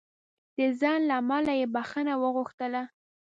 [0.57, 2.83] د ځنډ له امله یې بخښنه وغوښتله.